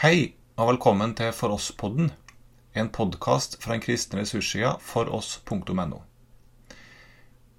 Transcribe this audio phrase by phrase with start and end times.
[0.00, 2.06] Hei, og velkommen til For oss-podden,
[2.72, 5.98] en podkast fra den kristne ressurssida foross.no.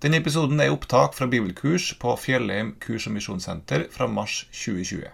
[0.01, 5.11] Denne episoden er opptak fra bibelkurs på Fjellheim kurs- og misjonssenter fra mars 2020.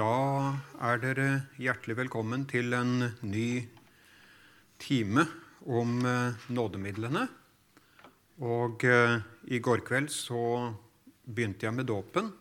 [0.00, 0.16] Da
[0.88, 1.28] er dere
[1.62, 3.50] hjertelig velkommen til en ny
[4.82, 5.28] time
[5.62, 7.22] om eh, nådemidlene.
[8.42, 10.42] Og eh, i går kveld så
[11.22, 12.32] begynte jeg med dåpen.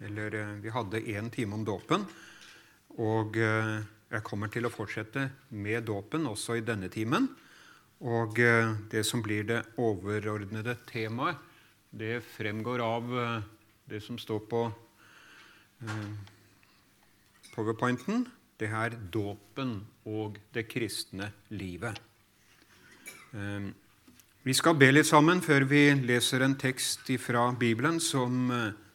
[0.00, 2.06] Eller eh, vi hadde én time om dåpen.
[3.00, 3.76] Og eh,
[4.10, 7.28] jeg kommer til å fortsette med dåpen også i denne timen.
[8.00, 11.46] Og eh, det som blir det overordnede temaet,
[11.90, 13.08] det fremgår av
[13.90, 14.60] det som står på
[17.50, 18.22] powerpointen.
[18.54, 19.72] Det er dåpen
[20.06, 21.98] og det kristne livet.
[24.46, 28.46] Vi skal be litt sammen før vi leser en tekst fra Bibelen som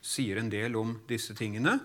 [0.06, 1.80] sier en del om disse tingene.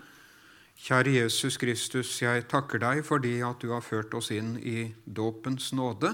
[0.80, 5.72] Kjære Jesus Kristus, jeg takker deg fordi at du har ført oss inn i dåpens
[5.76, 6.12] nåde.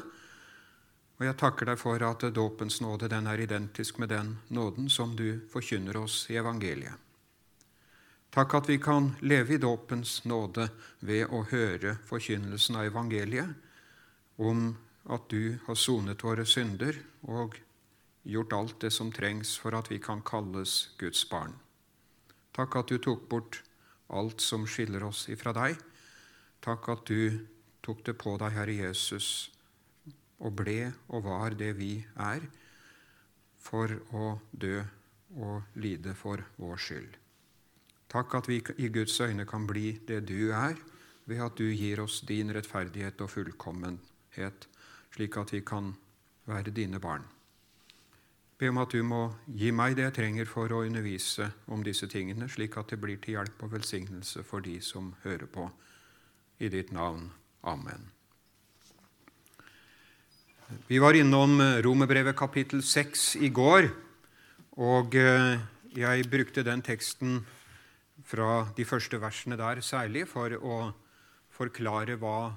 [1.17, 5.15] Og jeg takker deg for at dåpens nåde den er identisk med den nåden som
[5.17, 6.95] du forkynner oss i evangeliet.
[8.37, 10.67] Takk at vi kan leve i dåpens nåde
[11.09, 13.55] ved å høre forkynnelsen av evangeliet
[14.37, 14.75] om
[15.09, 16.99] at du har sonet våre synder
[17.31, 17.57] og
[18.27, 21.55] gjort alt det som trengs for at vi kan kalles Guds barn.
[22.57, 23.61] Takk at du tok bort
[24.09, 25.77] alt som skiller oss ifra deg.
[26.65, 27.45] Takk at du
[27.85, 29.51] tok det på deg, Herre Jesus,
[30.41, 32.49] og ble og var det vi er,
[33.61, 34.81] for å dø
[35.37, 37.21] og lide for vår skyld.
[38.09, 40.79] Takk at vi i Guds øyne kan bli det du er,
[41.27, 44.69] ved at du gir oss din rettferdighet og fullkommenhet,
[45.13, 45.93] slik at vi kan
[46.47, 47.27] være dine barn.
[48.57, 52.09] Be om at du må gi meg det jeg trenger for å undervise om disse
[52.09, 55.69] tingene, slik at det blir til hjelp og velsignelse for de som hører på.
[56.57, 57.29] I ditt navn.
[57.69, 58.07] Amen.
[60.89, 63.91] Vi var innom Romerbrevet kapittel 6 i går,
[64.81, 65.61] og eh,
[65.93, 67.43] jeg brukte den teksten
[68.25, 70.79] fra de første versene der særlig for å
[71.53, 72.57] forklare hva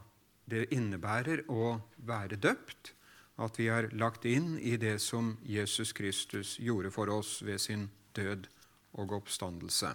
[0.50, 1.76] det innebærer å
[2.08, 2.94] være døpt,
[3.40, 7.88] at vi er lagt inn i det som Jesus Kristus gjorde for oss ved sin
[8.16, 8.48] død
[9.00, 9.94] og oppstandelse.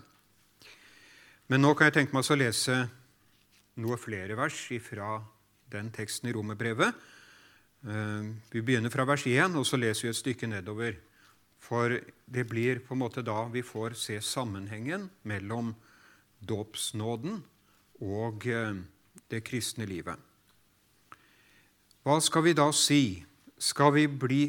[1.53, 2.77] Men nå kan jeg tenke meg å lese
[3.85, 5.19] noe flere vers fra
[5.73, 6.95] den teksten i Romerbrevet.
[7.85, 10.97] Eh, vi begynner fra vers 1, og så leser vi et stykke nedover.
[11.61, 15.75] For det blir på en måte da vi får se sammenhengen mellom
[16.41, 17.43] dåpsnåden
[18.05, 18.81] og eh,
[19.31, 20.17] det kristne livet.
[22.05, 23.25] Hva skal vi da si?
[23.65, 24.43] Skal vi, bli,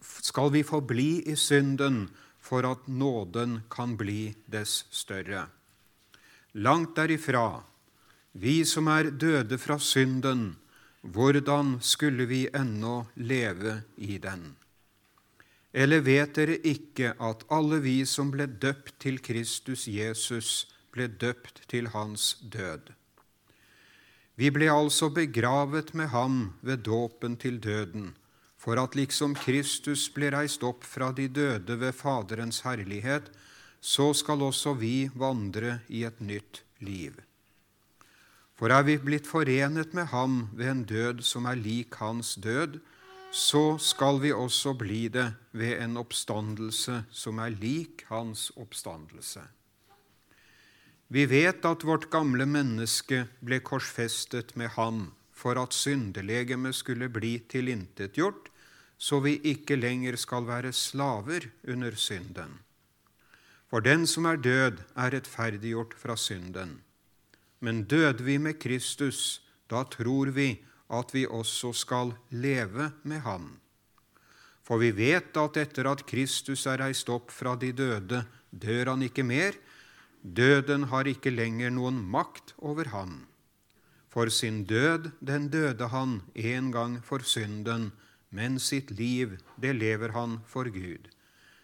[0.00, 2.06] skal vi forbli i synden
[2.40, 5.42] for at nåden kan bli dess større?
[6.52, 7.62] Langt derifra.
[8.32, 10.54] Vi som er døde fra synden,
[11.02, 14.54] hvordan skulle vi ennå leve i den?
[15.72, 20.64] Eller vet dere ikke at alle vi som ble døpt til Kristus Jesus,
[20.96, 22.88] ble døpt til hans død?
[24.40, 28.14] Vi ble altså begravet med ham ved dåpen til døden,
[28.62, 33.26] for at liksom Kristus ble reist opp fra de døde ved Faderens herlighet,
[33.82, 37.16] så skal også vi vandre i et nytt liv.
[38.54, 42.78] For er vi blitt forenet med ham ved en død som er lik hans død,
[43.32, 49.42] så skal vi også bli det ved en oppstandelse som er lik hans oppstandelse.
[51.12, 57.34] Vi vet at vårt gamle menneske ble korsfestet med ham for at syndelegemet skulle bli
[57.50, 58.51] tilintetgjort,
[59.02, 62.60] så vi ikke lenger skal være slaver under synden.
[63.66, 66.76] For den som er død, er rettferdiggjort fra synden.
[67.60, 70.60] Men døde vi med Kristus, da tror vi
[70.92, 73.48] at vi også skal leve med Han.
[74.62, 79.02] For vi vet at etter at Kristus er reist opp fra de døde, dør han
[79.02, 79.56] ikke mer,
[80.22, 83.24] Døden har ikke lenger noen makt over han.
[84.12, 87.90] For sin død, den døde han en gang for synden,
[88.32, 91.08] men sitt liv, det lever han for Gud.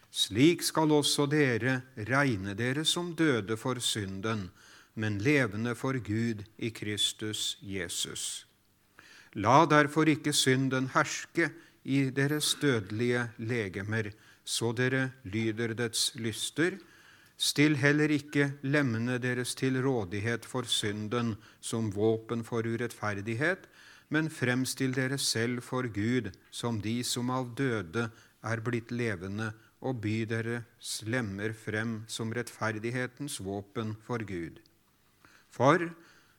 [0.09, 4.49] Slik skal også dere regne dere som døde for synden,
[4.95, 8.45] men levende for Gud i Kristus Jesus.
[9.33, 11.51] La derfor ikke synden herske
[11.83, 14.11] i deres dødelige legemer,
[14.43, 16.77] så dere lyder dets lyster,
[17.39, 23.63] Still heller ikke lemmene deres til rådighet for synden som våpen for urettferdighet,
[24.09, 28.09] men fremstill dere selv for Gud som de som av døde
[28.45, 34.59] er blitt levende, og by dere slemmer frem som rettferdighetens våpen for Gud.
[35.49, 35.85] For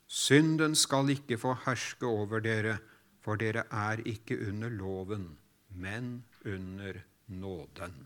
[0.06, 2.78] synden skal ikke få herske over dere,
[3.24, 5.30] for dere er ikke under loven,
[5.72, 7.96] men under nåden.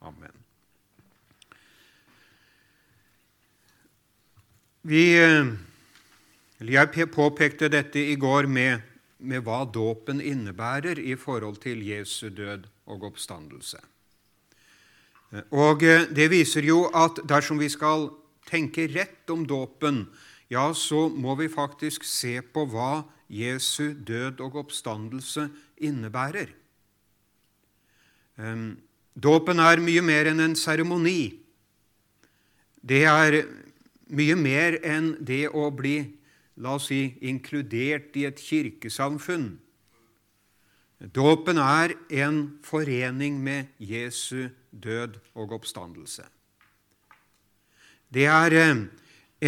[0.00, 0.44] Amen.
[4.86, 5.46] Vi, eh,
[6.60, 8.80] jeg påpekte dette i går med,
[9.18, 13.78] med hva dåpen innebærer i forhold til Jesu død og oppstandelse.
[15.50, 18.10] Og eh, Det viser jo at dersom vi skal
[18.46, 20.06] tenke rett om dåpen,
[20.48, 25.48] ja, så må vi faktisk se på hva Jesu død og oppstandelse
[25.82, 26.52] innebærer.
[29.16, 31.32] Dåpen er mye mer enn en seremoni.
[32.84, 33.40] Det er
[34.12, 35.96] mye mer enn det å bli
[36.56, 39.56] la oss si, inkludert i et kirkesamfunn.
[41.12, 46.24] Dåpen er en forening med Jesu død og oppstandelse.
[48.08, 48.86] Det er eh,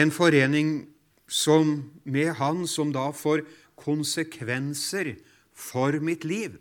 [0.02, 0.88] en forening
[1.28, 3.46] som, med Han som da får
[3.76, 5.14] konsekvenser
[5.54, 6.58] for mitt liv.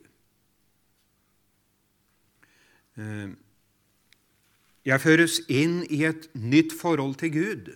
[2.95, 3.35] Eh,
[4.87, 7.73] jeg føres inn i et nytt forhold til Gud.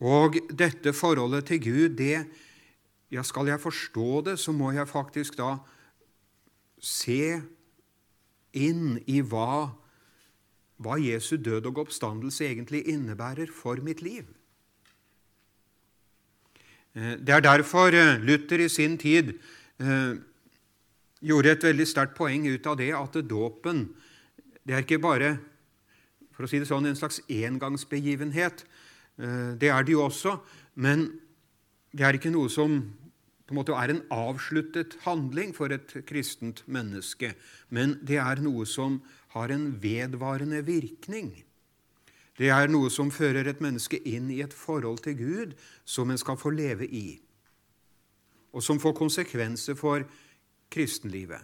[0.00, 2.24] Og dette forholdet til Gud, det
[3.10, 5.56] ja, Skal jeg forstå det, så må jeg faktisk da
[6.78, 7.40] se
[8.54, 9.74] inn i hva,
[10.78, 14.30] hva Jesu død og oppstandelse egentlig innebærer for mitt liv.
[16.94, 19.34] Eh, det er derfor eh, Luther i sin tid
[19.82, 20.14] eh,
[21.20, 23.88] gjorde et veldig sterkt poeng ut av det at dåpen
[24.62, 25.34] det er ikke bare
[26.34, 28.62] for å si det sånn, en slags engangsbegivenhet,
[29.20, 30.38] det er det jo også,
[30.80, 31.10] men
[31.92, 32.78] det er ikke noe som
[33.50, 37.32] på en måte er en avsluttet handling for et kristent menneske,
[37.68, 39.00] men det er noe som
[39.34, 41.32] har en vedvarende virkning.
[42.38, 46.20] Det er noe som fører et menneske inn i et forhold til Gud som en
[46.20, 47.18] skal få leve i,
[48.54, 50.06] og som får konsekvenser for
[50.70, 51.42] kristenlivet.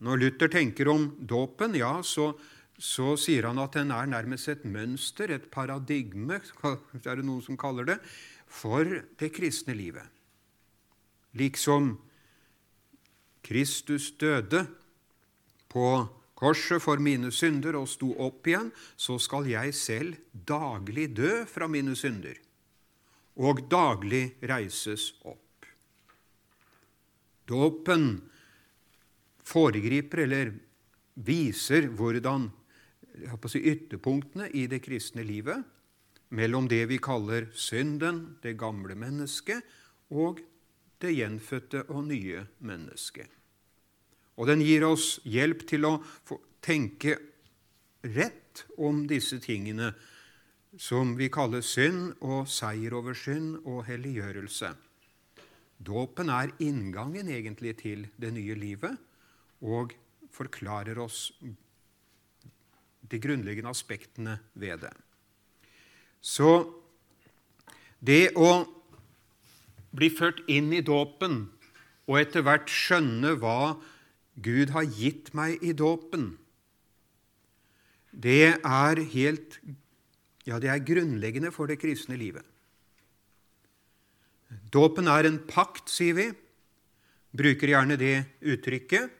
[0.00, 2.32] Når Luther tenker om dåpen, ja, så
[2.78, 7.58] så sier han at den er nærmest et mønster, et paradigme, er det noen som
[7.58, 7.98] kaller det,
[8.46, 8.86] for
[9.18, 10.06] det kristne livet.
[11.36, 11.96] Liksom
[13.44, 14.64] Kristus døde
[15.68, 15.88] på
[16.38, 21.68] korset for mine synder og sto opp igjen, så skal jeg selv daglig dø fra
[21.70, 22.38] mine synder
[23.38, 25.66] og daglig reises opp.
[27.48, 28.18] Dåpen
[29.46, 30.50] foregriper eller
[31.24, 32.48] viser hvordan
[33.48, 35.64] si, ytterpunktene i det kristne livet
[36.28, 39.64] mellom det vi kaller synden, det gamle mennesket,
[40.10, 40.40] og
[41.00, 43.28] det gjenfødte og nye mennesket.
[44.38, 45.96] Og den gir oss hjelp til å
[46.62, 47.16] tenke
[48.04, 49.92] rett om disse tingene
[50.78, 54.74] som vi kaller synd og seier over synd og helliggjørelse.
[55.78, 58.98] Dåpen er inngangen egentlig til det nye livet
[59.64, 59.94] og
[60.34, 61.30] forklarer oss
[63.08, 64.94] de grunnleggende aspektene ved det.
[66.20, 66.68] Så
[67.98, 68.66] det å
[69.94, 71.46] bli ført inn i dåpen
[72.08, 73.76] og etter hvert skjønne hva
[74.38, 76.36] Gud har gitt meg i dåpen,
[78.12, 79.60] det er helt
[80.48, 82.40] Ja, det er grunnleggende for det kristne livet.
[84.72, 86.24] Dåpen er en pakt, sier vi.
[87.36, 89.12] Bruker gjerne det uttrykket.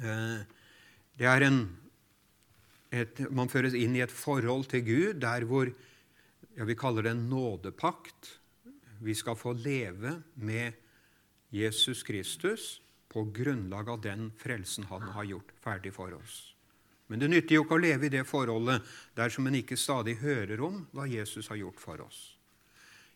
[0.00, 0.40] Eh,
[1.20, 1.60] det er en
[2.90, 7.14] et, man føres inn i et forhold til Gud der hvor ja, vi kaller det
[7.14, 8.36] en nådepakt.
[9.00, 10.72] Vi skal få leve med
[11.54, 12.80] Jesus Kristus
[13.10, 16.50] på grunnlag av den frelsen han har gjort ferdig for oss.
[17.10, 18.86] Men det nytter jo ikke å leve i det forholdet
[19.18, 22.20] dersom en ikke stadig hører om hva Jesus har gjort for oss.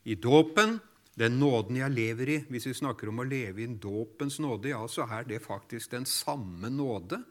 [0.02, 0.80] I dåpen,
[1.14, 4.82] den nåden jeg lever i Hvis vi snakker om å leve i dåpens nåde, ja,
[4.90, 7.22] så er det faktisk den samme nåde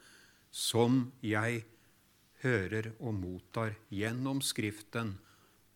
[0.54, 1.66] som jeg
[2.44, 5.16] hører og mottar gjennom Skriften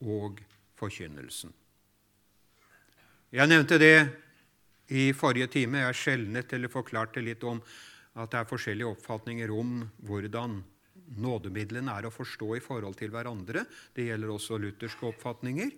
[0.03, 0.41] og
[0.77, 1.53] forkynnelsen.
[3.33, 3.95] Jeg nevnte det
[4.95, 5.83] i forrige time.
[5.83, 7.59] Jeg skjelnet eller forklarte litt om
[8.17, 10.61] at det er forskjellige oppfatninger om hvordan
[11.21, 13.65] nådemidlene er å forstå i forhold til hverandre.
[13.95, 15.73] Det gjelder også lutherske oppfatninger.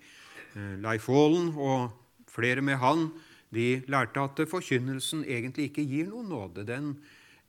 [0.55, 3.09] Eh, Leif Aalen og flere med han
[3.53, 6.65] de lærte at forkynnelsen egentlig ikke gir noen nåde.
[6.69, 6.93] Den,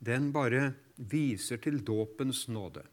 [0.01, 2.87] den bare viser til dåpens nåde.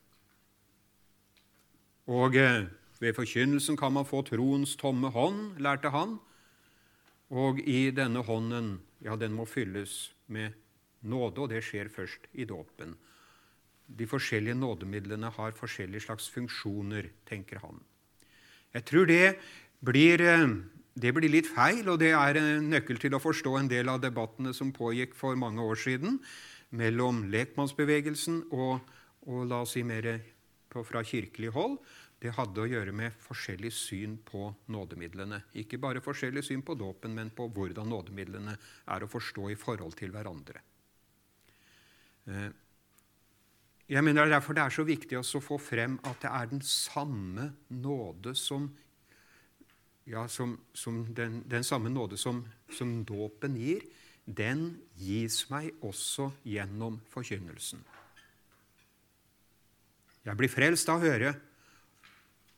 [2.08, 2.68] Og eh,
[3.00, 6.18] ved forkynnelsen kan man få troens tomme hånd, lærte han.
[7.30, 10.56] Og i denne hånden, ja, den må fylles med
[11.04, 12.96] nåde, og det skjer først i dåpen.
[13.88, 17.84] De forskjellige nådemidlene har forskjellige slags funksjoner, tenker han.
[18.74, 19.36] Jeg tror det
[19.84, 20.48] blir, eh,
[20.96, 24.02] det blir litt feil, og det er en nøkkel til å forstå en del av
[24.02, 26.20] debattene som pågikk for mange år siden
[26.72, 28.80] mellom lekmannsbevegelsen og,
[29.28, 30.20] og la oss si mer
[30.70, 31.78] på, fra kirkelig hold.
[32.18, 35.44] Det hadde å gjøre med forskjellig syn på nådemidlene.
[35.62, 38.56] Ikke bare forskjellig syn på dåpen, men på hvordan nådemidlene
[38.90, 40.64] er å forstå i forhold til hverandre.
[42.28, 42.50] Eh,
[43.88, 46.50] jeg mener det er Derfor det er så viktig å få frem at det er
[46.52, 48.68] den samme nåde som
[50.08, 53.84] ja, som, som den, den, samme nåde som, som dåpen gir,
[54.24, 57.84] den gis meg også gjennom forkynnelsen.
[60.28, 61.32] Jeg blir frelst av å høre.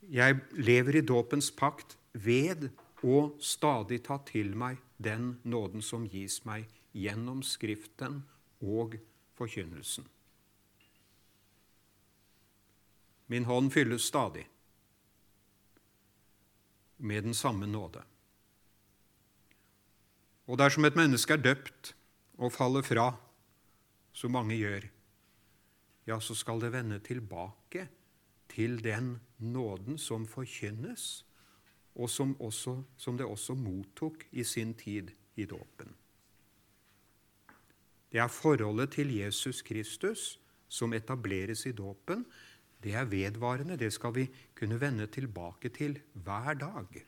[0.09, 2.71] Jeg lever i dåpens pakt ved
[3.05, 6.65] å stadig ta til meg den nåden som gis meg
[6.97, 8.23] gjennom Skriften
[8.65, 8.97] og
[9.37, 10.07] forkynnelsen.
[13.29, 14.47] Min hånd fylles stadig
[16.97, 18.01] med den samme nåde.
[20.49, 21.93] Og dersom et menneske er døpt
[22.41, 23.11] og faller fra,
[24.11, 24.89] som mange gjør,
[26.09, 27.58] ja, så skal det vende tilbake
[28.59, 31.25] til den nåden som forkynnes,
[31.95, 35.95] og som, også, som det også mottok i sin tid i dåpen.
[38.11, 42.25] Det er forholdet til Jesus Kristus som etableres i dåpen.
[42.83, 43.77] Det er vedvarende.
[43.77, 47.03] Det skal vi kunne vende tilbake til hver dag.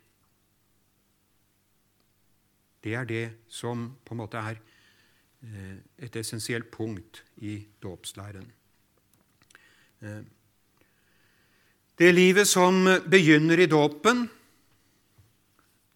[2.84, 4.62] Det er det som på en måte er
[5.44, 8.52] eh, et essensielt punkt i dåpslæren.
[12.02, 14.28] Eh, det livet som begynner i dåpen,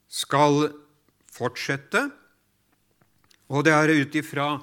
[0.08, 0.70] skal
[1.34, 2.10] fortsette.
[3.50, 4.62] Og det er ut ifra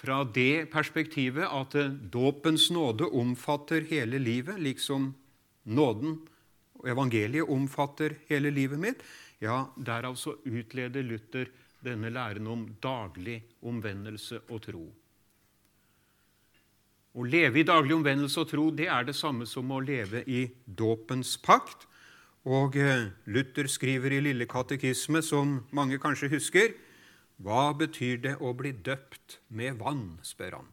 [0.00, 1.76] fra det perspektivet at
[2.10, 5.12] dåpens nåde omfatter hele livet, liksom
[5.64, 6.16] nåden
[6.80, 9.02] og evangeliet omfatter hele livet mitt.
[9.38, 11.50] Ja, derav så utleder Luther
[11.84, 14.86] denne læren om daglig omvendelse og tro.
[17.10, 20.44] Å leve i daglig omvendelse og tro det er det samme som å leve i
[20.64, 21.88] dåpens pakt.
[22.46, 26.76] Og eh, Luther skriver i Lille katekisme, som mange kanskje husker,
[27.40, 30.20] hva betyr det å bli døpt med vann?
[30.22, 30.70] spør han.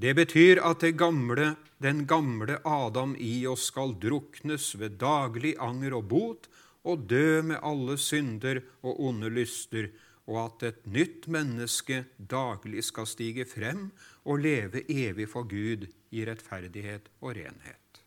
[0.00, 5.98] Det betyr at det gamle, den gamle Adam i oss skal druknes ved daglig anger
[5.98, 6.48] og bot
[6.88, 9.90] og dø med alle synder og onde lyster,
[10.30, 13.90] og at et nytt menneske daglig skal stige frem
[14.24, 18.02] og leve evig for Gud i rettferdighet og renhet.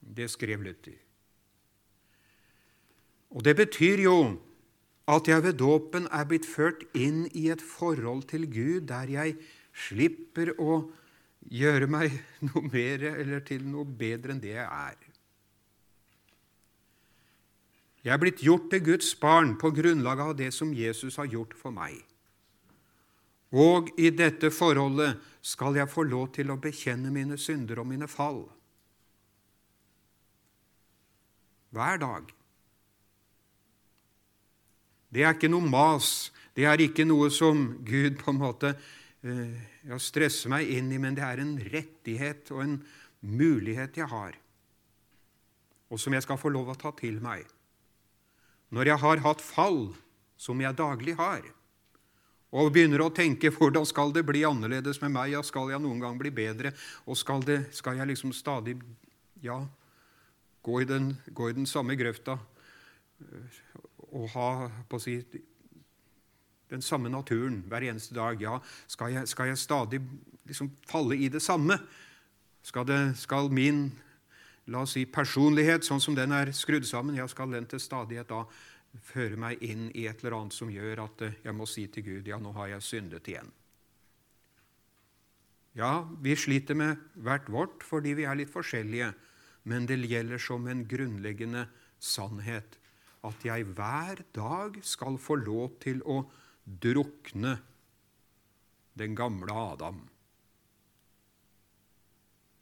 [0.00, 0.98] Det skrev Luther.
[3.34, 4.18] Og det betyr jo
[5.10, 9.34] at jeg ved dåpen er blitt ført inn i et forhold til Gud der jeg
[9.74, 10.84] slipper å
[11.50, 12.14] gjøre meg
[12.48, 14.96] noe mer eller til noe bedre enn det jeg er.
[18.04, 21.54] Jeg er blitt gjort til Guds barn på grunnlag av det som Jesus har gjort
[21.56, 21.96] for meg.
[23.54, 28.08] Og i dette forholdet skal jeg få lov til å bekjenne mine synder og mine
[28.10, 28.42] fall.
[31.74, 32.30] Hver dag.
[35.14, 36.32] Det er ikke noe mas.
[36.54, 41.00] Det er ikke noe som Gud på en måte eh, ja, stresser meg inn i,
[41.02, 42.78] men det er en rettighet og en
[43.24, 44.34] mulighet jeg har,
[45.88, 47.46] og som jeg skal få lov å ta til meg
[48.74, 49.82] når jeg har hatt fall,
[50.34, 51.44] som jeg daglig har,
[52.54, 56.02] og begynner å tenke hvordan skal det bli annerledes med meg, ja, skal jeg noen
[56.02, 56.70] gang bli bedre,
[57.06, 58.76] og skal, det, skal jeg liksom stadig
[59.42, 59.58] ja,
[60.64, 63.58] gå i den, gå i den samme grøfta øh,
[64.14, 64.48] og ha
[64.86, 65.18] på å si,
[66.70, 68.38] den samme naturen hver eneste dag?
[68.42, 70.00] Ja, skal jeg, skal jeg stadig
[70.46, 71.80] liksom falle i det samme?
[72.64, 73.88] Skal, det, skal min
[74.70, 78.30] la oss si, personlighet, sånn som den er skrudd sammen, ja, skal den til stadighet
[78.30, 78.44] da
[79.02, 82.06] føre meg inn i et eller annet som gjør at eh, jeg må si til
[82.06, 83.50] Gud ja, nå har jeg syndet igjen.
[85.74, 89.10] Ja, vi sliter med hvert vårt fordi vi er litt forskjellige,
[89.66, 91.66] men det gjelder som en grunnleggende
[91.98, 92.78] sannhet
[93.24, 96.20] at jeg hver dag skal få lov til å
[96.64, 97.56] drukne
[98.94, 100.04] den gamle Adam,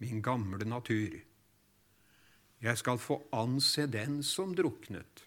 [0.03, 1.19] min gamle natur.
[2.63, 5.27] Jeg skal få anse den som druknet,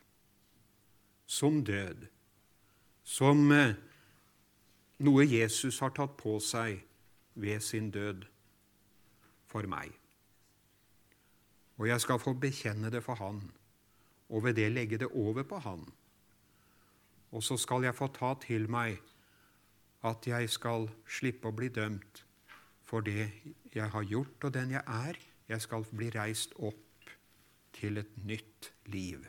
[1.25, 2.05] som død,
[3.03, 3.75] som eh,
[5.05, 6.79] noe Jesus har tatt på seg
[7.35, 8.25] ved sin død
[9.51, 9.91] for meg.
[11.75, 13.41] Og jeg skal få bekjenne det for Han,
[14.29, 15.83] og ved det legge det over på Han.
[17.35, 19.01] Og så skal jeg få ta til meg
[20.05, 22.23] at jeg skal slippe å bli dømt
[22.85, 23.31] for det
[23.73, 25.17] jeg har gjort, og den jeg er.
[25.49, 27.09] Jeg skal bli reist opp
[27.75, 29.25] til et nytt liv.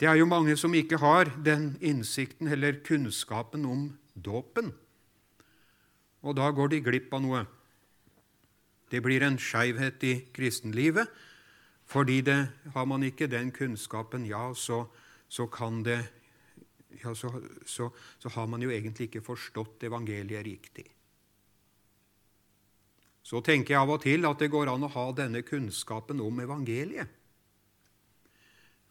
[0.00, 3.84] Det er jo mange som ikke har den innsikten eller kunnskapen om
[4.14, 4.72] dåpen.
[6.24, 7.44] Og da går de glipp av noe.
[8.90, 11.08] Det blir en skeivhet i kristenlivet,
[11.86, 12.38] fordi det,
[12.74, 14.84] har man ikke den kunnskapen, ja, så,
[15.28, 16.00] så kan det
[17.02, 17.30] ja, så,
[17.66, 20.86] så, så har man jo egentlig ikke forstått evangeliet riktig.
[23.24, 26.40] Så tenker jeg av og til at det går an å ha denne kunnskapen om
[26.44, 27.08] evangeliet.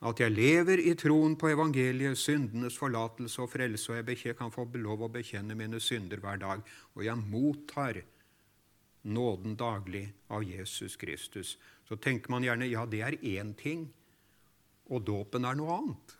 [0.03, 4.65] At jeg lever i troen på evangeliet, syndenes forlatelse og frelse, og jeg kan få
[4.75, 6.63] lov å bekjenne mine synder hver dag,
[6.95, 8.01] og jeg mottar
[9.03, 11.55] nåden daglig av Jesus Kristus.
[11.88, 13.88] Så tenker man gjerne ja, det er én ting,
[14.91, 16.17] og dåpen er noe annet.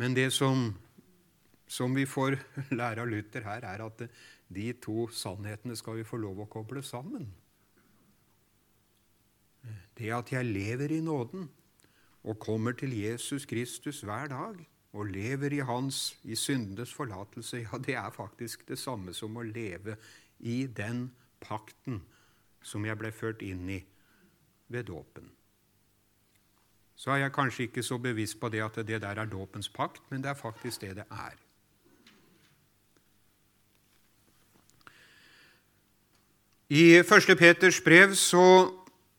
[0.00, 0.72] Men det som,
[1.70, 2.40] som vi får
[2.80, 4.02] lære av Luther her, er at
[4.50, 7.28] de to sannhetene skal vi få lov å koble sammen.
[9.94, 11.46] Det at jeg lever i nåden
[12.24, 14.60] og kommer til Jesus Kristus hver dag
[14.92, 19.46] og lever i hans i syndenes forlatelse, ja, det er faktisk det samme som å
[19.46, 19.96] leve
[20.40, 21.08] i den
[21.40, 22.02] pakten
[22.62, 23.82] som jeg ble ført inn i
[24.70, 25.30] ved dåpen
[27.00, 30.02] så er jeg kanskje ikke så bevisst på det at det der er dåpens pakt,
[30.10, 31.38] men det er faktisk det det er.
[36.68, 37.38] I 1.
[37.38, 38.44] Peters brev så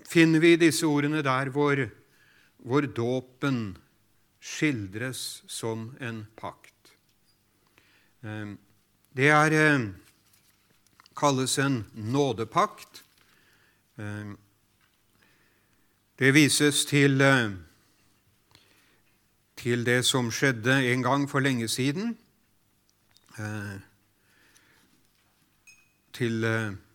[0.08, 1.82] finner vi disse ordene der hvor,
[2.62, 3.78] hvor dåpen
[4.42, 6.94] skildres som en pakt.
[8.24, 8.54] Eh,
[9.14, 9.90] det er, eh,
[11.18, 13.04] kalles en nådepakt.
[13.98, 14.34] Eh,
[16.20, 17.22] det vises til
[19.56, 22.18] til det som skjedde en gang for lenge siden.
[26.14, 26.46] Til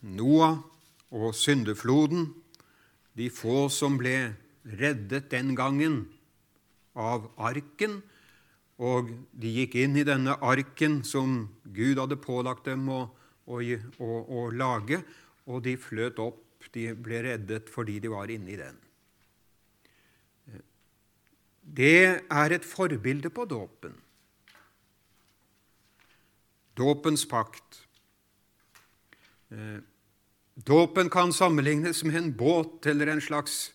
[0.01, 0.59] Noah
[1.11, 2.35] og syndefloden,
[3.17, 4.35] de få som ble
[4.67, 6.05] reddet den gangen
[6.95, 8.01] av arken.
[8.77, 13.05] Og de gikk inn i denne arken som Gud hadde pålagt dem å,
[13.47, 15.01] å, å, å lage,
[15.47, 16.43] og de fløt opp.
[16.75, 18.77] De ble reddet fordi de var inne i den
[21.67, 23.95] det er et forbilde på dåpen.
[26.77, 27.83] Dåpens pakt.
[29.51, 29.81] Eh,
[30.55, 33.73] dåpen kan sammenlignes med en båt eller en slags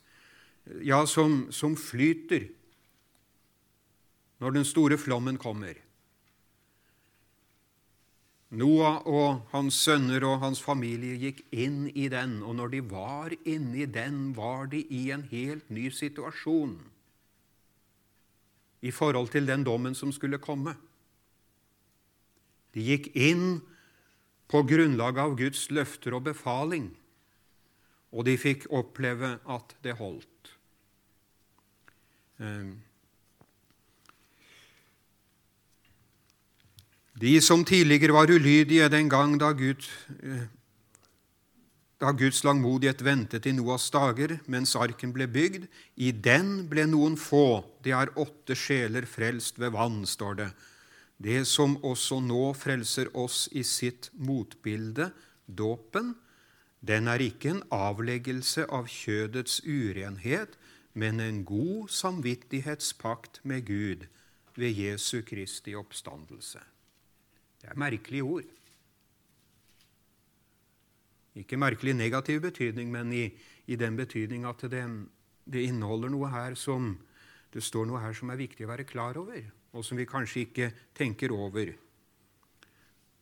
[0.85, 2.49] Ja, som, som flyter
[4.41, 5.77] når den store flommen kommer.
[8.51, 13.35] Noah og hans sønner og hans familie gikk inn i den, og når de var
[13.47, 16.79] inne i den, var de i en helt ny situasjon
[18.81, 20.73] i forhold til den dommen som skulle komme.
[22.73, 23.61] De gikk inn
[24.51, 26.89] på grunnlag av Guds løfter og befaling,
[28.11, 30.30] og de fikk oppleve at det holdt.
[32.41, 32.79] Ehm.
[37.21, 39.85] De som tidligere var ulydige den gang da Gud
[40.23, 40.47] eh,
[42.01, 45.67] da Guds langmodighet ventet i Noas dager mens arken ble bygd.
[46.01, 50.49] I den ble noen få, det er åtte sjeler, frelst ved vann, står det.
[51.21, 55.11] Det som også nå frelser oss i sitt motbilde,
[55.45, 56.15] dåpen,
[56.81, 60.57] den er ikke en avleggelse av kjødets urenhet,
[60.93, 64.07] men en god samvittighetspakt med Gud
[64.55, 66.59] ved Jesu Kristi oppstandelse.
[67.61, 68.49] Det er merkelige ord.
[71.35, 73.29] Ikke merkelig negativ betydning, men i,
[73.67, 74.83] i den betydning at det,
[75.45, 76.97] det, inneholder noe her som
[77.53, 79.39] det står noe her som er viktig å være klar over,
[79.71, 81.71] og som vi kanskje ikke tenker over.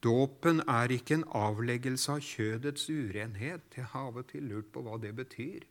[0.01, 3.65] Dåpen er ikke en avleggelse av kjødets urenhet.
[3.75, 5.65] Jeg har av og til lurt på hva det betyr.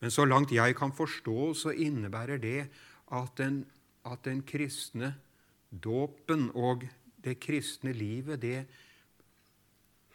[0.00, 2.68] Men så langt jeg kan forstå, så innebærer det
[3.12, 3.64] at den,
[4.04, 5.14] at den kristne
[5.70, 6.84] dåpen og
[7.24, 8.66] det kristne livet, det,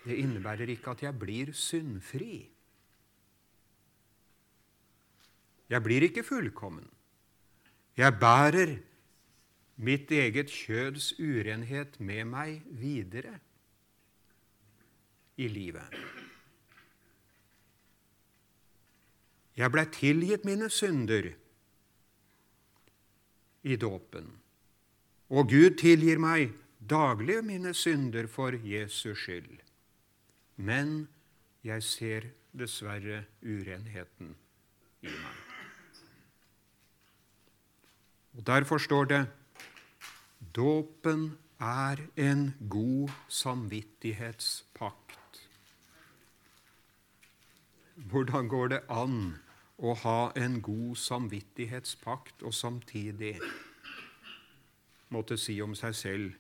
[0.06, 2.50] det innebærer ikke at jeg blir syndfri.
[5.72, 6.88] Jeg blir ikke fullkommen.
[7.98, 8.78] Jeg bærer
[9.82, 13.40] mitt eget kjøds urenhet med meg videre
[15.42, 15.96] i livet.
[19.62, 21.28] Jeg blei tilgitt mine synder
[23.62, 24.32] i dåpen,
[25.30, 29.60] og Gud tilgir meg daglig mine synder for Jesus skyld
[30.62, 31.08] men
[31.66, 34.36] jeg ser dessverre urenheten
[35.02, 35.38] i meg.
[38.38, 39.22] Og Derfor står det
[40.56, 45.18] dåpen er en god samvittighetspakt.
[48.02, 49.38] hvordan går det an
[49.82, 53.34] å ha en god samvittighetspakt og samtidig
[55.10, 56.32] måtte si om seg selv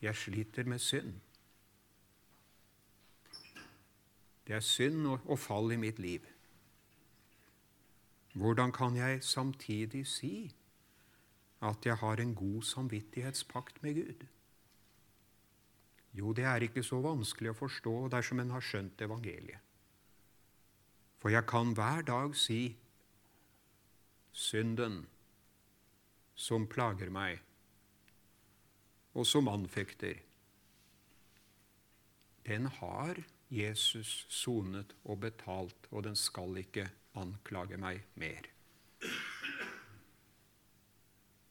[0.00, 1.20] 'Jeg sliter med synd'.
[4.46, 6.26] Det er synd og fall i mitt liv.
[8.34, 10.54] Hvordan kan jeg samtidig si
[11.62, 14.26] at jeg har en god samvittighetspakt med Gud?
[16.12, 19.67] Jo, det er ikke så vanskelig å forstå dersom en har skjønt evangeliet.
[21.18, 22.76] For jeg kan hver dag si
[24.32, 25.06] synden
[26.38, 27.40] som plager meg,
[29.18, 30.20] og som anfekter,
[32.46, 33.18] den har
[33.50, 36.86] Jesus sonet og betalt, og den skal ikke
[37.18, 38.46] anklage meg mer.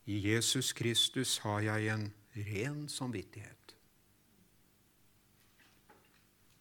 [0.07, 3.75] I Jesus Kristus har jeg en ren samvittighet.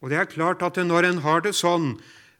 [0.00, 1.94] Og det er klart at når en har det sånn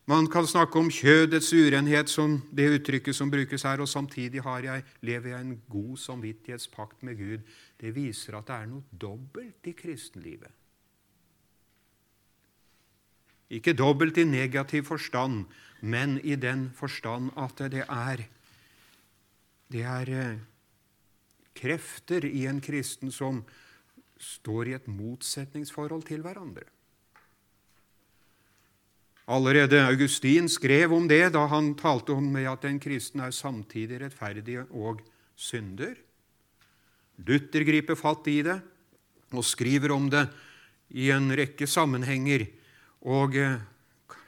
[0.07, 4.85] Man kan snakke om kjødets urenhet, som det uttrykket som brukes her, og samtidig jeg,
[5.03, 7.41] lever jeg en god samvittighetspakt med Gud.
[7.81, 10.53] Det viser at det er noe dobbelt i kristenlivet.
[13.51, 15.45] Ikke dobbelt i negativ forstand,
[15.83, 18.23] men i den forstand at det er,
[19.73, 20.39] det er eh,
[21.55, 23.43] krefter i en kristen som
[24.19, 26.76] står i et motsetningsforhold til hverandre.
[29.27, 34.61] Allerede Augustin skrev om det da han talte om at en kristen er samtidig rettferdig
[34.71, 35.01] og
[35.35, 35.97] synder.
[37.27, 38.61] Luther griper fatt i det
[39.35, 40.29] og skriver om det
[40.95, 42.47] i en rekke sammenhenger
[43.03, 43.59] og eh,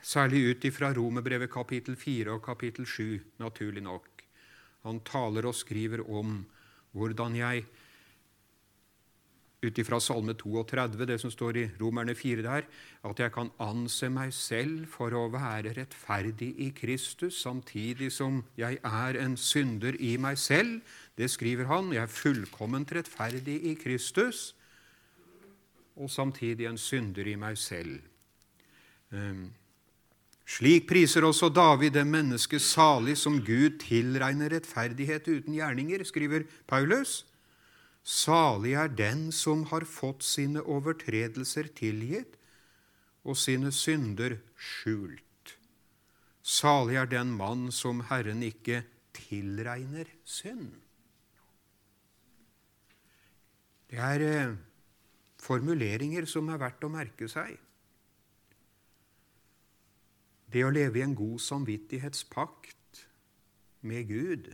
[0.03, 4.25] særlig ut ifra Romerbrevet kapittel 4 og kapittel 7, naturlig nok.
[4.83, 6.41] Han taler og skriver om
[6.97, 7.69] hvordan jeg
[9.63, 12.67] ut ifra Salme 32, det som står i Romerne 4 der,
[13.03, 18.79] at jeg kan anse meg selv for å være rettferdig i Kristus, samtidig som jeg
[18.87, 20.79] er en synder i meg selv.
[21.19, 21.91] Det skriver han.
[21.93, 24.53] Jeg er fullkomment rettferdig i Kristus,
[25.99, 27.99] og samtidig en synder i meg selv.
[29.11, 29.49] Um,
[30.47, 37.25] slik priser også David det mennesket salig som Gud tilregner rettferdighet uten gjerninger, skriver Paulus.
[38.09, 42.39] Salig er den som har fått sine overtredelser tilgitt
[43.29, 45.25] og sine synder skjult.
[46.41, 48.81] Salig er den mann som Herren ikke
[49.13, 50.71] tilregner synd.
[53.93, 54.55] Det er eh,
[55.45, 57.59] formuleringer som er verdt å merke seg.
[60.49, 63.05] Det å leve i en god samvittighetspakt
[63.85, 64.49] med Gud,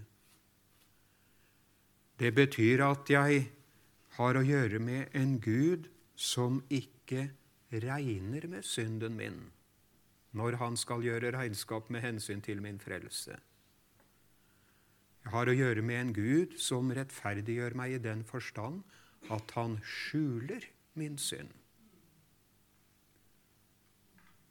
[2.18, 3.48] det betyr at jeg
[4.18, 7.28] har å gjøre med en Gud som ikke
[7.72, 9.40] regner med synden min
[10.34, 13.36] når han skal gjøre regnskap med hensyn til min frelse.
[15.24, 18.82] Jeg har å gjøre med en Gud som rettferdiggjør meg i den forstand
[19.32, 20.66] at han skjuler
[20.98, 21.52] min synd.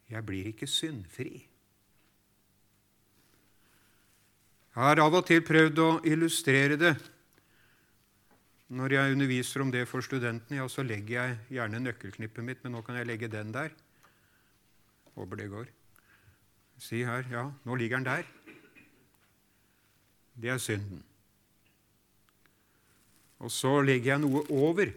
[0.10, 1.43] Jeg blir ikke syndfri.
[4.73, 6.95] Jeg har av og til prøvd å illustrere det.
[8.73, 12.73] Når jeg underviser om det for studentene, ja, så legger jeg gjerne nøkkelknippet mitt, men
[12.73, 13.73] nå kan jeg legge den der.
[15.13, 15.67] Håper det går.
[16.81, 18.23] Si her ja, nå ligger den der.
[20.33, 21.03] Det er synden.
[23.43, 24.89] Og så legger jeg noe over.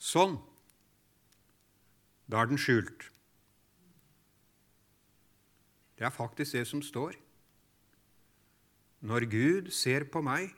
[0.00, 0.38] Sånn.
[2.30, 3.10] Da er den skjult.
[5.98, 7.20] Det er faktisk det som står.
[9.04, 10.54] Når Gud ser på meg,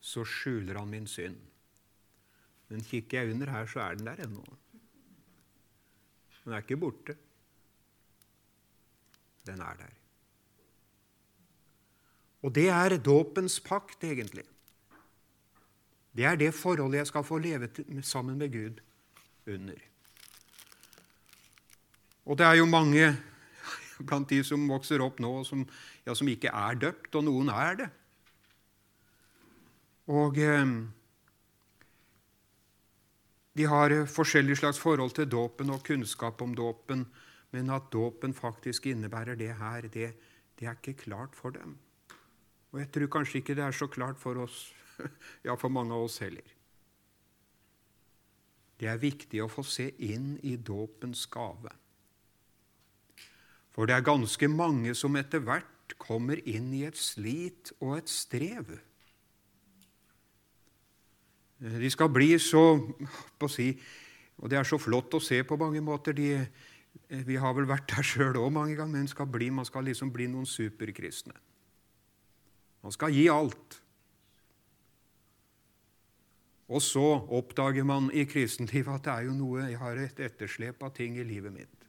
[0.00, 1.38] så skjuler han min synd.
[2.70, 4.44] Men kikker jeg under her, så er den der ennå.
[6.44, 7.16] Den er ikke borte.
[9.46, 9.96] Den er der.
[12.42, 14.46] Og det er dåpens pakt, egentlig.
[16.16, 17.68] Det er det forholdet jeg skal få leve
[18.02, 18.80] sammen med Gud
[19.46, 19.78] under.
[22.24, 23.16] Og det er jo mange
[24.08, 25.66] blant de som vokser opp nå, som,
[26.06, 27.90] ja, som ikke er døpt, og noen er det.
[30.10, 30.72] Og eh,
[33.58, 37.04] de har forskjellig slags forhold til dåpen og kunnskap om dåpen,
[37.54, 40.12] men at dåpen faktisk innebærer det her, det,
[40.58, 41.76] det er ikke klart for dem.
[42.70, 44.70] Og jeg tror kanskje ikke det er så klart for oss,
[45.46, 46.46] ja, for mange av oss heller.
[48.80, 51.74] Det er viktig å få se inn i dåpens gave.
[53.74, 58.10] For det er ganske mange som etter hvert kommer inn i et slit og et
[58.10, 58.78] strev.
[61.60, 62.64] De skal bli så
[63.38, 63.74] på å si,
[64.40, 66.14] Og det er så flott å se på mange måter.
[66.16, 66.46] De,
[67.08, 69.86] Eh, vi har vel vært der sjøl òg mange ganger, men skal bli, man skal
[69.86, 71.36] liksom bli noen superkristne.
[72.80, 73.80] Man skal gi alt.
[76.70, 77.02] Og så
[77.34, 81.18] oppdager man i kristenlivet at det er jo noe Jeg har et etterslep av ting
[81.18, 81.86] i livet mitt.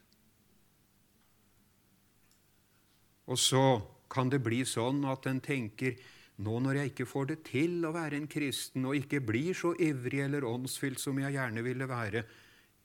[3.29, 3.79] Og så
[4.11, 6.01] kan det bli sånn at en tenker
[6.41, 9.73] nå når jeg ikke får det til å være en kristen, og ikke blir så
[9.79, 12.23] ivrig eller åndsfylt som jeg gjerne ville være,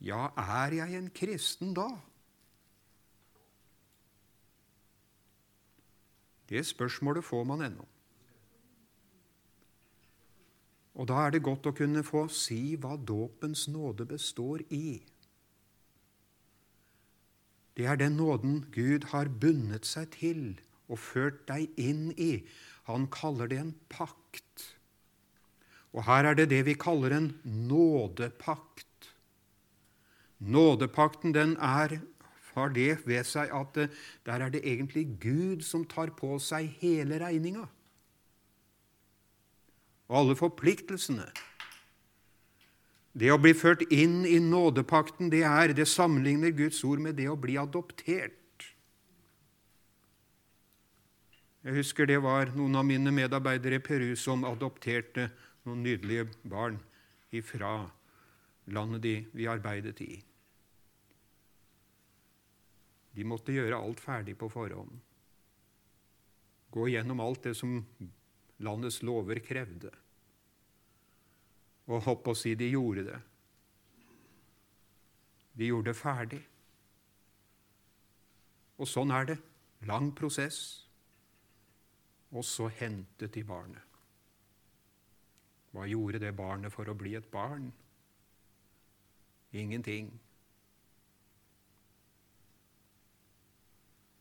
[0.05, 1.89] ja, er jeg en kristen da?
[6.47, 7.87] Det spørsmålet får man ennå.
[10.97, 15.01] Og da er det godt å kunne få si hva dåpens nåde består i.
[17.77, 20.55] Det er den nåden Gud har bundet seg til
[20.89, 22.47] og ført deg inn i.
[22.91, 24.67] Han kaller det en pakt.
[25.97, 29.13] Og her er det det vi kaller en nådepakt.
[30.39, 31.99] Nådepakten den er,
[32.57, 33.93] har det ved seg at eh,
[34.25, 37.67] der er det egentlig Gud som tar på seg hele regninga
[40.07, 41.27] og alle forpliktelsene.
[43.17, 47.31] Det å bli ført inn i nådepakten, det er, det sammenligner Guds ord med det
[47.33, 48.37] å bli adoptert.
[51.67, 55.25] Jeg husker det var noen av mine medarbeidere i Peru som adopterte
[55.67, 56.77] noen nydelige barn
[57.35, 57.89] ifra
[58.71, 60.13] landet de, vi arbeidet i.
[63.19, 64.95] De måtte gjøre alt ferdig på forhånd.
[66.71, 67.81] Gå gjennom alt det som
[68.63, 69.91] landets lover krevde.
[71.91, 73.21] Og hopp og si de gjorde det.
[75.59, 76.43] De gjorde det ferdig.
[78.79, 79.41] Og sånn er det.
[79.83, 80.86] Lang prosess.
[82.35, 83.83] Og så hentet de barnet.
[85.71, 87.69] Hva gjorde det barnet for å bli et barn?
[89.53, 90.09] Ingenting.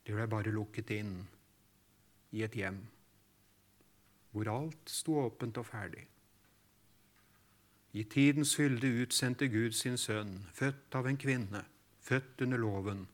[0.05, 1.15] Det ble bare lukket inn
[2.35, 2.83] i et hjem
[4.35, 6.01] hvor alt sto åpent og ferdig.
[7.95, 11.61] I tidens fylde utsendte Gud sin sønn, født av en kvinne,
[12.03, 13.05] født under loven,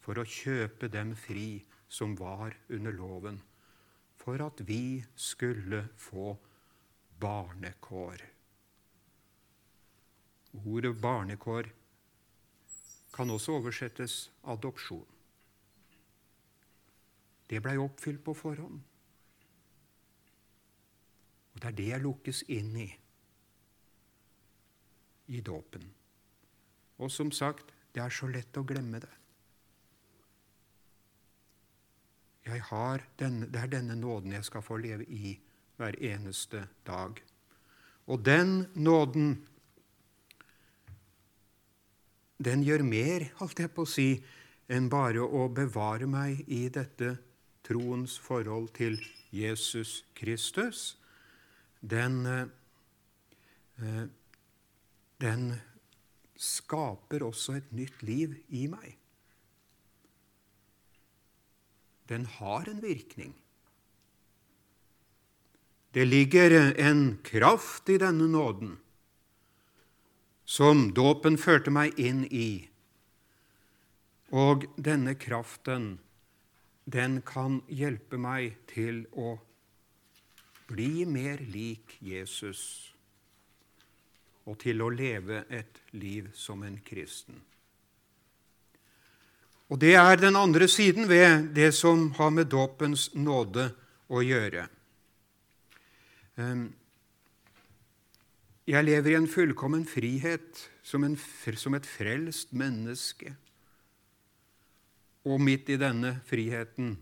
[0.00, 1.60] for å kjøpe dem fri
[1.92, 3.42] som var under loven,
[4.26, 6.36] for at vi skulle få
[7.20, 8.22] barnekår.
[10.66, 11.68] Ordet barnekår
[13.14, 15.06] kan også oversettes adopsjon.
[17.46, 18.80] Det blei oppfylt på forhånd.
[21.54, 22.88] Og det er det jeg lukkes inn i
[25.26, 25.86] i dåpen.
[26.98, 29.14] Og som sagt, det er så lett å glemme det.
[32.46, 35.34] Denne, det er denne nåden jeg skal få leve i
[35.76, 37.18] hver eneste dag.
[38.06, 39.46] Og den nåden,
[42.38, 44.10] den gjør mer, holdt jeg på å si,
[44.70, 47.16] enn bare å bevare meg i dette
[47.66, 48.98] troens forhold til
[49.34, 50.96] Jesus Kristus
[51.80, 52.26] den,
[53.78, 54.06] eh,
[55.20, 55.54] den
[56.36, 58.96] skaper også et nytt liv i meg.
[62.08, 63.34] Den har en virkning.
[65.92, 68.76] Det ligger en kraft i denne nåden
[70.46, 72.68] som dåpen førte meg inn i.
[74.30, 75.96] Og denne kraften,
[76.84, 79.38] den kan hjelpe meg til å
[80.70, 82.62] bli mer lik Jesus
[84.46, 87.40] og til å leve et liv som en kristen.
[89.68, 93.72] Og Det er den andre siden ved det som har med dåpens nåde
[94.08, 94.68] å gjøre.
[96.38, 96.68] Ehm,
[98.66, 101.18] jeg lever i en fullkommen frihet som, en,
[101.58, 103.34] som et frelst menneske.
[105.26, 106.96] Og midt i denne friheten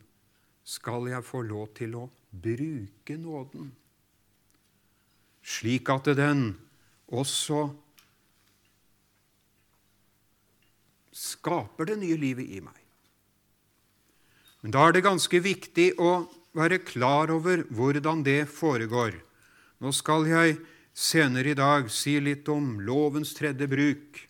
[0.64, 3.68] skal jeg få lov til å bruke nåden,
[5.44, 6.54] slik at den
[7.12, 7.66] også
[11.14, 12.76] skaper det nye livet i meg.
[14.64, 16.24] Men da er det ganske viktig å
[16.56, 19.16] være klar over hvordan det foregår.
[19.82, 20.58] Nå skal jeg
[20.94, 24.22] senere i dag si litt om lovens tredje bruk,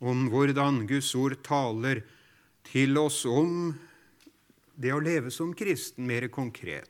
[0.00, 2.00] om hvordan Guds ord taler
[2.66, 3.74] til oss om
[4.80, 6.88] det å leve som kristen mer konkret.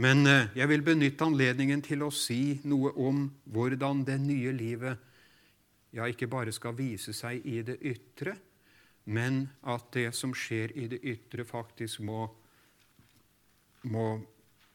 [0.00, 5.09] Men eh, jeg vil benytte anledningen til å si noe om hvordan det nye livet
[5.96, 8.36] ja, ikke bare skal vise seg i det ytre,
[9.10, 12.26] men at det som skjer i det ytre, faktisk må,
[13.90, 14.06] må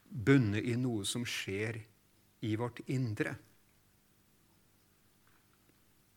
[0.09, 1.79] bunne i noe som skjer
[2.45, 3.35] i vårt indre.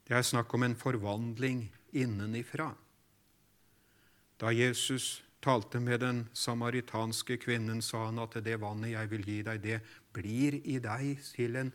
[0.09, 2.71] Det er snakk om en forvandling innenifra.
[4.39, 9.39] Da Jesus talte med den samaritanske kvinnen, sa han at det vannet jeg vil gi
[9.45, 9.79] deg, det
[10.15, 11.71] blir i deg til en,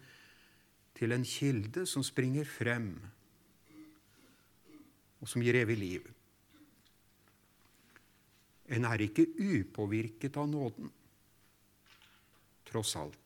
[0.94, 2.92] til en kilde som springer frem,
[5.20, 6.08] og som gir evig liv.
[8.74, 10.90] En er ikke upåvirket av nåden,
[12.68, 13.20] tross alt.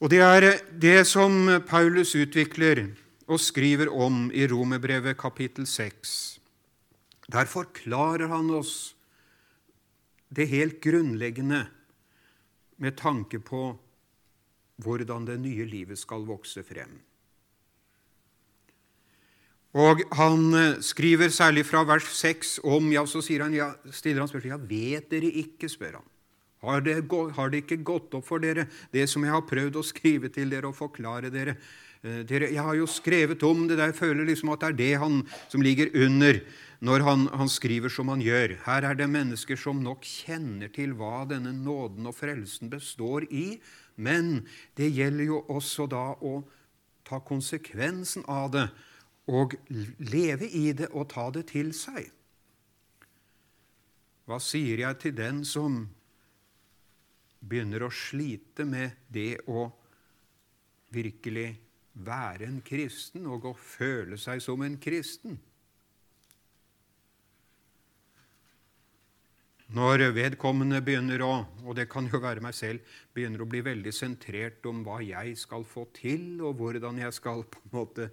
[0.00, 2.84] Og det er det som Paulus utvikler
[3.26, 6.36] og skriver om i Romerbrevet kapittel 6.
[7.32, 8.94] Der forklarer han oss
[10.28, 11.64] det helt grunnleggende
[12.76, 13.72] med tanke på
[14.82, 16.98] hvordan det nye livet skal vokse frem.
[19.76, 24.28] Og Han eh, skriver særlig fra vers 6 om ja, Så han, ja, stiller han
[24.28, 26.06] spørsmål ja, vet dere ikke, spør han.
[26.64, 27.02] Har det,
[27.36, 30.48] har det, ikke gått opp for dere, det som jeg har prøvd å skrive til
[30.50, 31.58] dere og forklare dere?
[32.02, 34.78] Eh, dere jeg har jo skrevet om det, der jeg føler liksom at det er
[34.80, 35.20] det han
[35.52, 36.40] som ligger under
[36.86, 38.56] når han, han, skriver som han gjør.
[38.66, 43.60] Her er det mennesker som nok kjenner til hva denne nåden og frelsen består i,
[43.96, 46.40] men det gjelder jo også da å
[47.06, 48.66] ta konsekvensen av det
[49.32, 49.56] og
[49.98, 52.10] leve i det og ta det til seg.
[54.26, 55.84] Hva sier jeg til den som
[57.46, 59.68] begynner å slite med det å
[60.94, 61.50] virkelig
[62.06, 65.38] være en kristen og å føle seg som en kristen.
[69.76, 71.32] Når vedkommende begynner å
[71.66, 75.34] og det kan jo være meg selv, begynner å bli veldig sentrert om hva jeg
[75.36, 78.06] skal få til, og hvordan jeg skal på en måte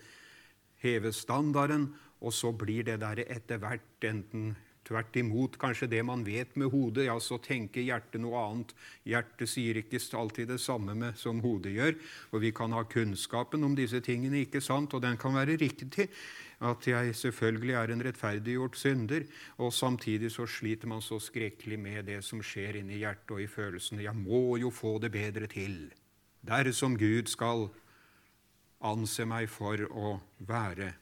[0.83, 1.87] heve standarden,
[2.19, 6.67] og så blir det der etter hvert enten Tvert imot, kanskje det man vet med
[6.73, 8.73] hodet, ja, så tenker hjertet noe annet.
[9.07, 11.95] Hjertet sier ikke alltid det samme med, som hodet gjør.
[12.35, 14.91] Og vi kan ha kunnskapen om disse tingene, ikke sant?
[14.91, 16.09] og den kan være riktig.
[16.63, 19.25] At jeg selvfølgelig er en rettferdiggjort synder,
[19.57, 23.47] og samtidig så sliter man så skrekkelig med det som skjer inni hjertet og i
[23.51, 24.05] følelsene.
[24.05, 25.91] Jeg må jo få det bedre til.
[26.47, 27.67] Dersom Gud skal
[28.83, 30.93] anse meg for å være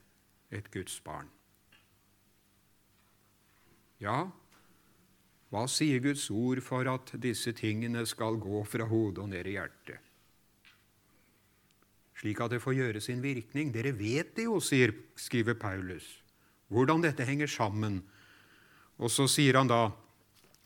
[0.52, 1.30] et Guds barn.
[4.02, 4.32] Ja,
[5.52, 9.58] hva sier Guds ord for at disse tingene skal gå fra hodet og ned i
[9.58, 10.11] hjertet?
[12.22, 13.72] Slik at det får gjøre sin virkning.
[13.74, 16.06] Dere vet det jo, sier, skriver Paulus,
[16.70, 18.04] hvordan dette henger sammen.
[19.02, 19.88] Og så sier han da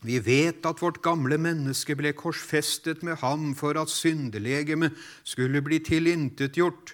[0.05, 5.79] vi vet at vårt gamle menneske ble korsfestet med ham for at syndelegemet skulle bli
[5.81, 6.93] tilintetgjort,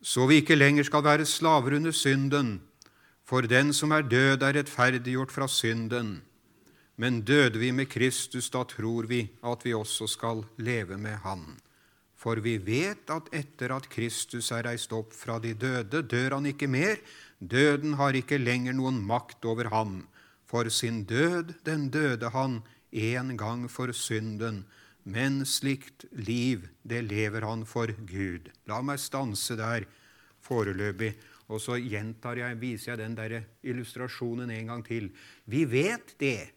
[0.00, 2.60] så vi ikke lenger skal være slaver under synden,
[3.26, 6.22] for den som er død, er rettferdiggjort fra synden.
[6.96, 11.60] Men døde vi med Kristus, da tror vi at vi også skal leve med Han.
[12.20, 16.50] For vi vet at etter at Kristus er reist opp fra de døde, dør han
[16.50, 17.00] ikke mer.
[17.40, 20.02] Døden har ikke lenger noen makt over ham.
[20.44, 22.60] For sin død, den døde han
[22.92, 24.66] en gang for synden.
[25.08, 28.52] Men slikt liv, det lever han for Gud.
[28.68, 29.88] La meg stanse der
[30.44, 31.14] foreløpig
[31.50, 35.10] og så gjentar jeg, viser jeg den der illustrasjonen en gang til.
[35.50, 36.52] Vi vet det,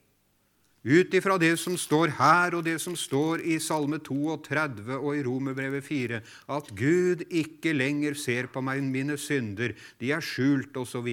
[0.83, 5.23] ut ifra det som står her, og det som står i Salme 32 og i
[5.23, 6.19] Romerbrevet 4,
[6.51, 11.07] at Gud ikke lenger ser på meg mine synder, de er skjult, osv.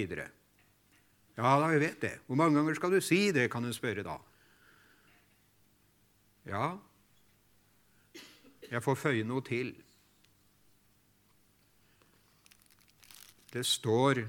[1.39, 2.15] Ja da, jeg vet det.
[2.27, 4.19] Hvor mange ganger skal du si det, kan hun spørre da.
[6.51, 6.67] Ja,
[8.71, 9.73] jeg får føye noe til.
[13.51, 14.23] Det står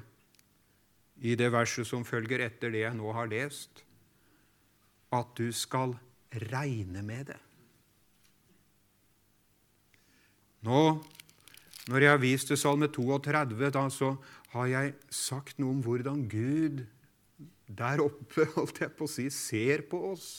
[1.22, 3.84] i det verset som følger etter det jeg nå har lest,
[5.12, 5.96] at du skal
[6.52, 7.40] regne med det.
[10.62, 10.82] Nå,
[11.90, 14.14] når jeg har vist til Salme 32, da, så
[14.54, 16.84] har jeg sagt noe om hvordan Gud
[17.72, 20.30] der oppe holdt jeg på å si, ser på oss.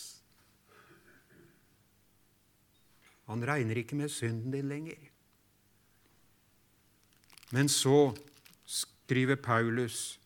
[3.31, 5.09] Han regner ikke med synden din lenger.
[7.53, 8.13] Men så
[8.69, 10.19] skriver Paulus,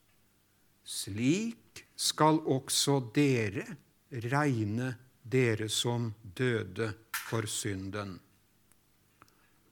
[0.86, 3.64] slik skal også dere
[4.10, 6.92] regne dere som døde
[7.26, 8.18] for synden,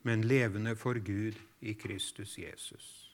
[0.03, 3.05] men levende for Gud i Kristus Jesus.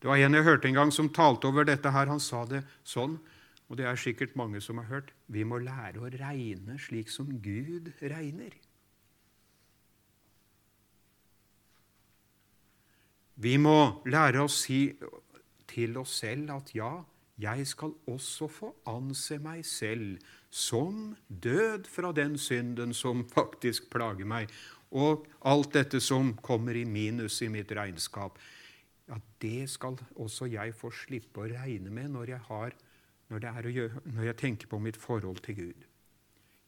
[0.00, 2.08] Det var en jeg hørte en gang som talte over dette her.
[2.08, 3.18] Han sa det sånn,
[3.68, 5.12] og det er sikkert mange som har hørt.
[5.28, 8.54] Vi må lære å regne slik som Gud regner.
[13.40, 14.90] Vi må lære å si
[15.70, 16.92] til oss selv at ja,
[17.40, 20.18] jeg skal også få anse meg selv
[20.50, 24.50] som død fra den synden som faktisk plager meg,
[24.90, 28.38] og alt dette som kommer i minus i mitt regnskap,
[29.10, 32.74] ja, det skal også jeg få slippe å regne med når jeg, har,
[33.30, 35.86] når, gjøre, når jeg tenker på mitt forhold til Gud.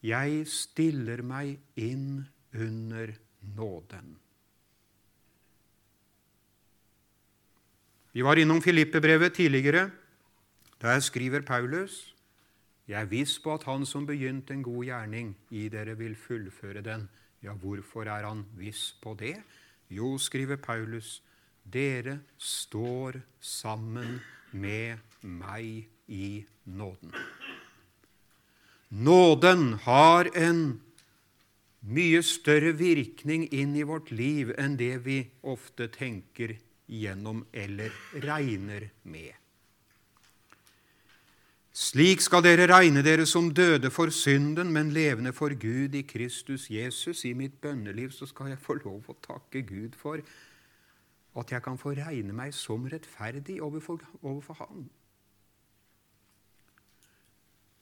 [0.03, 2.25] Jeg stiller meg inn
[2.59, 3.13] under
[3.55, 4.17] nåden.
[8.13, 9.87] Vi var innom Filippe-brevet tidligere.
[10.83, 12.13] Der skriver Paulus
[12.89, 16.83] jeg er viss på at Han som begynte en god gjerning i dere, vil fullføre
[16.83, 17.09] den.
[17.43, 19.37] Ja, hvorfor er han viss på det?
[19.91, 21.23] Jo, skriver Paulus,
[21.65, 24.21] dere står sammen
[24.53, 27.15] med meg i nåden.
[28.91, 30.83] Nåden har en
[31.81, 38.91] mye større virkning inn i vårt liv enn det vi ofte tenker gjennom eller regner
[39.03, 39.42] med.
[41.73, 46.67] Slik skal dere regne dere som døde for synden, men levende for Gud i Kristus
[46.71, 47.25] Jesus.
[47.25, 50.21] I mitt bønneliv så skal jeg få lov å takke Gud for
[51.41, 54.91] at jeg kan få regne meg som rettferdig overfor, overfor Han.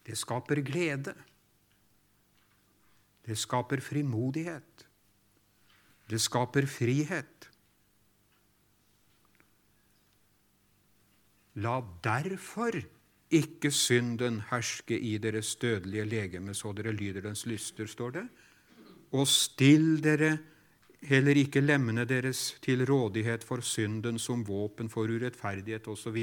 [0.06, 1.16] Det skaper glede.
[3.26, 4.86] Det skaper frimodighet.
[6.10, 7.50] Det skaper frihet.
[11.58, 12.78] La derfor
[13.30, 18.24] ikke synden herske i deres dødelige legeme, så dere lyder dens lyster, står det.
[19.14, 20.38] Og still dere
[21.06, 26.18] heller ikke lemmene deres til rådighet for synden som våpen for urettferdighet osv.,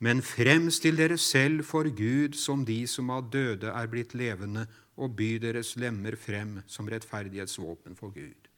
[0.00, 4.64] men fremstill dere selv for Gud som de som av døde er blitt levende,
[4.96, 8.48] og by deres lemmer frem som rettferdighetsvåpen for Gud.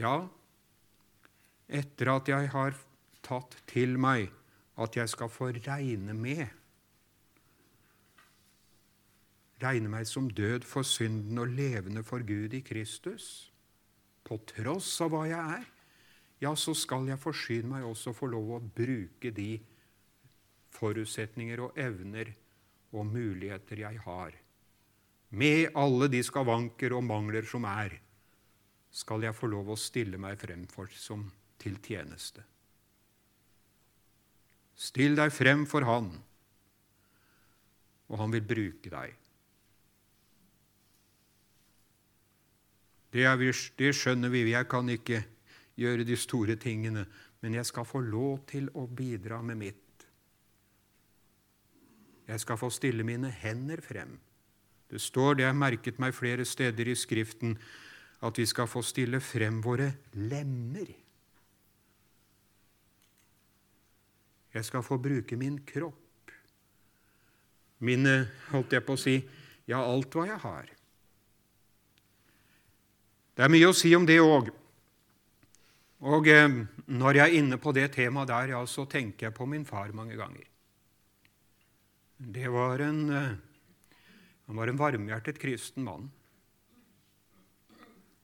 [0.00, 0.28] Ja,
[1.68, 2.74] etter at jeg har
[3.24, 4.32] tatt til meg
[4.80, 6.46] at jeg skal få regne med
[9.62, 13.52] Regne meg som død for synden og levende for Gud i Kristus.
[14.26, 15.68] På tross av hva jeg er,
[16.42, 19.52] ja, så skal jeg forsyne meg også få lov å bruke de
[20.74, 22.34] forutsetninger og evner
[22.92, 24.34] og muligheter jeg har.
[25.34, 27.94] Med alle de skavanker og mangler som er,
[28.94, 31.24] skal jeg få lov å stille meg frem for som
[31.58, 32.44] til tjeneste.
[34.94, 36.12] Still deg frem for Han,
[38.06, 39.16] og Han vil bruke deg.
[43.10, 43.42] Det, er,
[43.78, 44.44] det skjønner vi.
[44.52, 45.24] Jeg kan ikke
[45.74, 47.08] gjøre de store tingene,
[47.42, 50.06] men jeg skal få lov til å bidra med mitt.
[52.30, 54.14] Jeg skal få stille mine hender frem.
[54.86, 57.58] Det står, det er merket meg flere steder i Skriften,
[58.22, 61.03] at vi skal få stille frem våre lemmer.
[64.54, 66.30] Jeg skal få bruke min kropp,
[67.84, 68.12] mine,
[68.52, 69.16] holdt jeg på å si,
[69.66, 70.68] ja, alt hva jeg har.
[73.34, 74.52] Det er mye å si om det òg.
[76.04, 79.48] Og eh, når jeg er inne på det temaet der, ja, så tenker jeg på
[79.50, 80.46] min far mange ganger.
[82.14, 83.34] Det var en, eh,
[84.46, 86.06] han var en varmhjertet kristen mann.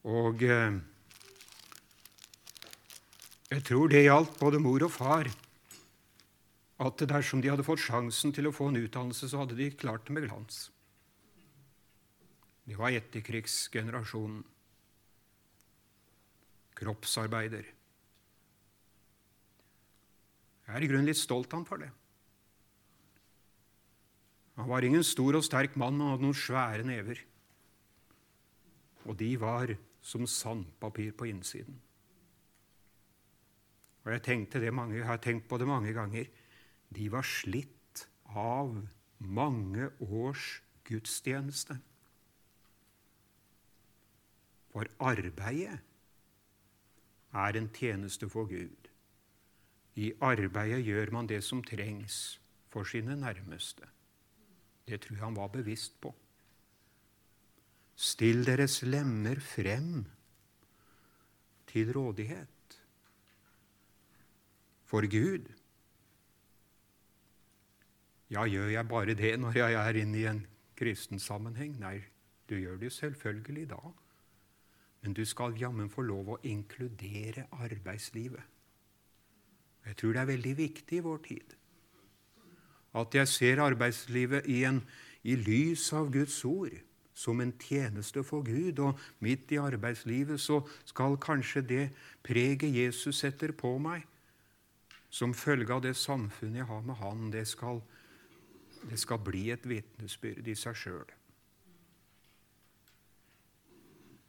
[0.07, 0.79] Og eh,
[3.51, 5.35] jeg tror det gjaldt både mor og far
[6.81, 10.07] at dersom de hadde fått sjansen til å få en utdannelse, så hadde de klart
[10.09, 10.71] det med glans.
[12.65, 14.41] De var etterkrigsgenerasjonen.
[16.81, 17.67] Kroppsarbeider.
[20.65, 21.91] Jeg er i grunnen litt stolt av ham for det.
[24.57, 27.21] Han var ingen stor og sterk mann, han hadde noen svære never.
[29.05, 31.77] Og de var som sandpapir på innsiden.
[34.07, 36.31] Og jeg, det mange, jeg har tenkt på det mange ganger
[36.95, 38.75] de var slitt av
[39.19, 41.77] mange års gudstjeneste.
[44.71, 45.79] For arbeidet
[47.31, 48.91] er en tjeneste for Gud.
[49.99, 53.87] I arbeidet gjør man det som trengs for sine nærmeste.
[54.87, 56.15] Det tror jeg han var bevisst på.
[57.95, 60.07] Still deres lemmer frem
[61.71, 62.79] til rådighet
[64.91, 65.60] for Gud.
[68.31, 70.45] Ja, gjør jeg bare det når jeg er inne i en
[70.79, 71.75] kristen sammenheng?
[71.81, 71.99] Nei,
[72.49, 73.81] du gjør det selvfølgelig da.
[75.03, 78.45] Men du skal jammen få lov å inkludere arbeidslivet.
[79.87, 81.57] Jeg tror det er veldig viktig i vår tid
[82.99, 84.81] at jeg ser arbeidslivet i, en,
[85.23, 86.75] i lys av Guds ord,
[87.15, 88.81] som en tjeneste for Gud.
[88.83, 91.85] Og midt i arbeidslivet så skal kanskje det
[92.27, 94.07] preget Jesus setter på meg,
[95.11, 97.81] som følge av det samfunnet jeg har med Han, det skal
[98.89, 101.11] det skal bli et vitnesbyrd i seg sjøl.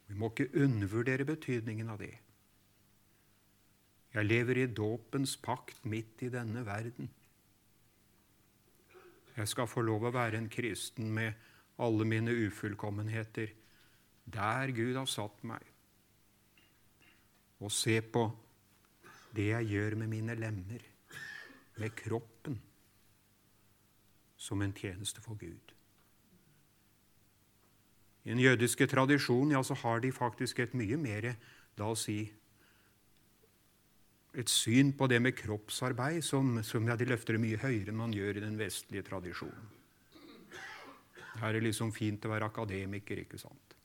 [0.08, 2.12] Vi må ikke undervurdere betydningen av det.
[4.12, 7.08] Jeg lever i dåpens pakt midt i denne verden.
[9.32, 11.32] Jeg skal få lov å være en kristen med
[11.80, 13.54] alle mine ufullkommenheter,
[14.28, 15.64] der Gud har satt meg,
[17.64, 18.26] og se på
[19.32, 20.84] det jeg gjør med mine lemmer,
[21.80, 22.60] med kroppen,
[24.42, 25.74] som en tjeneste for Gud.
[28.22, 31.32] I den jødiske tradisjonen ja, så har de faktisk et mye mer
[31.78, 32.20] la oss si,
[34.32, 38.14] et syn på det med kroppsarbeid som, som ja, de løfter mye høyere enn man
[38.16, 39.70] gjør i den vestlige tradisjonen.
[41.40, 43.76] Her er det liksom fint å være akademiker, ikke sant?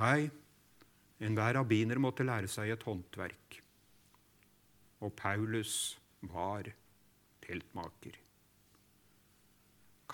[0.00, 0.26] Nei,
[1.22, 3.60] enhver rabbiner måtte lære seg et håndverk.
[5.04, 5.94] Og Paulus
[6.32, 6.72] var
[7.44, 8.23] teltmaker.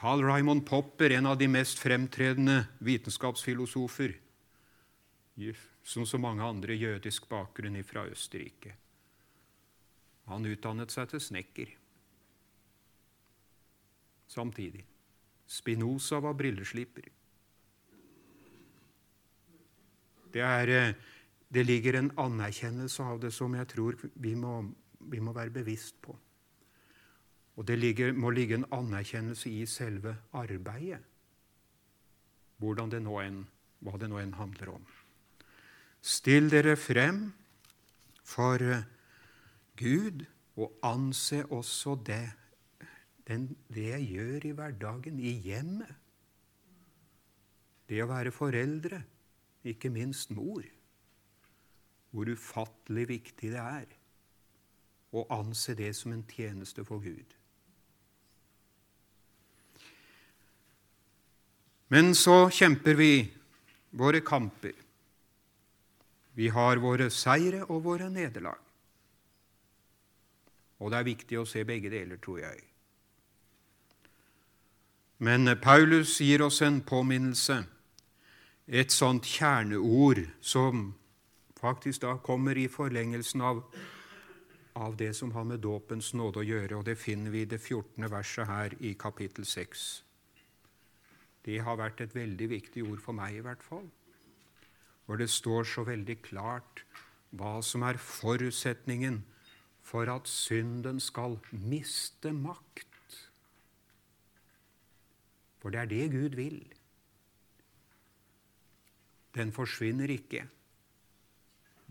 [0.00, 4.14] Carl Raymond Popper, en av de mest fremtredende vitenskapsfilosofer,
[5.82, 8.72] som så mange andre jødisk bakgrunn fra Østerrike.
[10.32, 11.74] Han utdannet seg til snekker.
[14.32, 14.86] Samtidig.
[15.44, 17.12] Spinoza var brillesliper.
[20.32, 20.94] Det, er, eh,
[21.52, 24.62] det ligger en anerkjennelse av det som jeg tror vi må,
[25.12, 26.16] vi må være bevisst på.
[27.56, 31.00] Og det ligger, må ligge en anerkjennelse i selve arbeidet,
[32.60, 33.44] hvordan det nå enn,
[33.84, 34.84] hva det nå enn handler om.
[36.00, 37.26] Still dere frem
[38.24, 38.86] for eh,
[39.76, 40.24] Gud,
[40.60, 42.26] og anse også det,
[43.28, 45.94] den, det jeg gjør i hverdagen, i hjemmet.
[47.88, 49.00] Det å være foreldre,
[49.64, 50.64] ikke minst mor.
[52.10, 53.96] Hvor ufattelig viktig det er
[55.16, 57.39] å anse det som en tjeneste for Gud.
[61.90, 63.12] Men så kjemper vi
[63.90, 64.72] våre kamper.
[66.38, 68.58] Vi har våre seire og våre nederlag.
[70.80, 72.62] Og det er viktig å se begge deler, tror jeg.
[75.18, 77.58] Men Paulus gir oss en påminnelse,
[78.70, 80.92] et sånt kjerneord som
[81.60, 83.64] faktisk da kommer i forlengelsen av,
[84.78, 87.58] av det som har med dåpens nåde å gjøre, og det finner vi i det
[87.58, 88.06] 14.
[88.08, 89.90] verset her i kapittel 6.
[91.50, 93.88] Det har vært et veldig viktig ord for meg, i hvert fall
[95.10, 96.84] hvor det står så veldig klart
[97.34, 99.16] hva som er forutsetningen
[99.82, 103.16] for at synden skal miste makt.
[105.58, 106.60] For det er det Gud vil.
[109.34, 110.44] Den forsvinner ikke.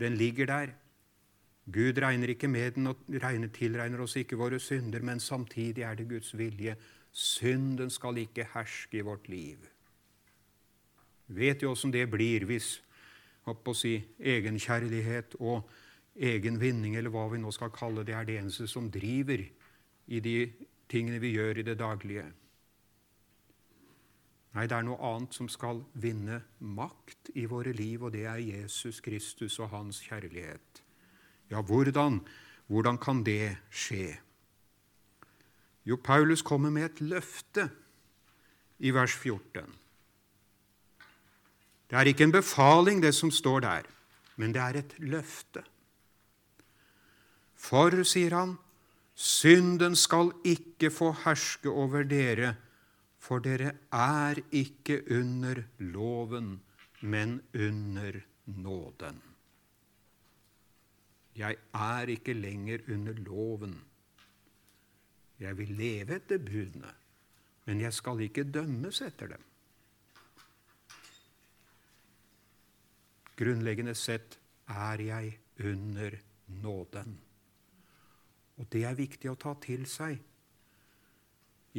[0.00, 0.72] Den ligger der.
[1.68, 6.00] Gud regner ikke med den og regner, tilregner oss ikke våre synder, men samtidig er
[6.00, 6.78] det Guds vilje.
[7.12, 9.66] Synden skal ikke herske i vårt liv.
[11.26, 12.78] Vet jo åssen det blir hvis
[13.50, 15.70] å si, egenkjærlighet og
[16.14, 19.42] egen vinning, eller hva vi nå skal kalle det, er det eneste som driver
[20.10, 20.36] i de
[20.90, 22.26] tingene vi gjør i det daglige.
[24.50, 28.42] Nei, det er noe annet som skal vinne makt i våre liv, og det er
[28.42, 30.82] Jesus Kristus og hans kjærlighet.
[31.50, 32.18] Ja, hvordan,
[32.66, 34.18] hvordan kan det skje?
[35.86, 37.68] Jo, Paulus kommer med et løfte
[38.78, 39.76] i vers 14.
[41.90, 43.86] Det er ikke en befaling, det som står der,
[44.36, 45.64] men det er et løfte.
[47.60, 48.54] For, sier han,
[49.14, 52.54] synden skal ikke få herske over dere,
[53.20, 56.60] for dere er ikke under loven,
[57.00, 59.20] men under nåden.
[61.36, 63.76] Jeg er ikke lenger under loven.
[65.40, 66.90] Jeg vil leve etter budene,
[67.64, 69.46] men jeg skal ikke dømmes etter dem.
[73.40, 74.36] Grunnleggende sett
[74.68, 76.18] er jeg under
[76.60, 77.14] nåden.
[78.60, 80.18] Og det er viktig å ta til seg.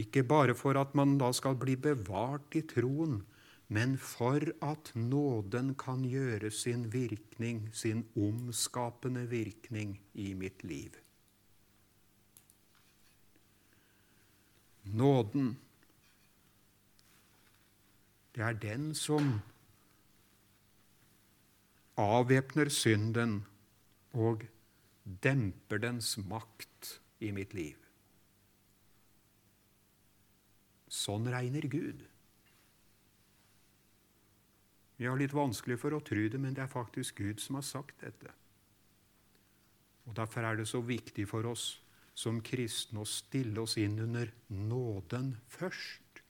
[0.01, 3.19] Ikke bare for at man da skal bli bevart i troen,
[3.71, 10.97] men for at nåden kan gjøre sin virkning, sin omskapende virkning, i mitt liv.
[14.83, 15.57] Nåden,
[18.35, 19.41] det er den som
[21.99, 23.41] avvæpner synden
[24.13, 24.45] og
[25.23, 27.77] demper dens makt i mitt liv.
[30.91, 32.03] Sånn regner Gud.
[35.01, 37.65] Vi har litt vanskelig for å tro det, men det er faktisk Gud som har
[37.65, 38.33] sagt dette.
[40.05, 41.80] Og Derfor er det så viktig for oss
[42.13, 46.21] som kristne å stille oss inn under nåden først,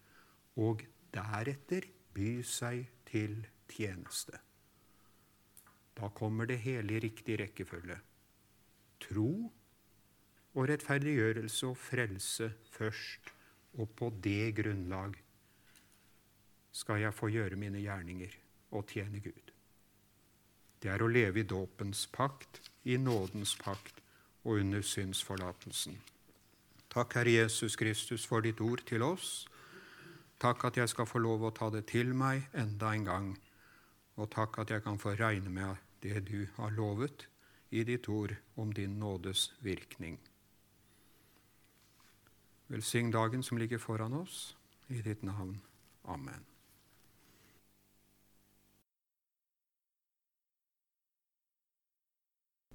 [0.61, 3.39] og deretter by seg til
[3.71, 4.39] tjeneste.
[5.97, 7.97] Da kommer det hele i riktig rekkefølge.
[9.01, 9.31] Tro
[10.51, 13.31] og rettferdiggjørelse og frelse først,
[13.79, 15.15] og på det grunnlag
[16.75, 18.35] skal jeg få gjøre mine gjerninger
[18.75, 19.51] og tjene Gud.
[20.81, 24.00] Det er å leve i dåpens pakt, i nådens pakt
[24.43, 25.99] og under synsforlatelsen.
[26.91, 29.45] Takk, Herre Jesus Kristus, for ditt ord til oss.
[30.41, 33.29] Takk at jeg skal få lov å ta det til meg enda en gang.
[34.17, 37.27] Og takk at jeg kan få regne med det du har lovet
[37.71, 40.19] i ditt ord om din nådes virkning.
[42.67, 44.55] Velsign dagen som ligger foran oss,
[44.89, 45.61] i ditt navn.
[46.03, 46.50] Amen.